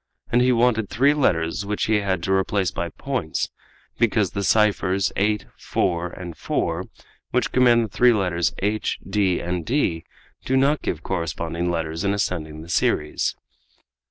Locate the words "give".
10.81-11.03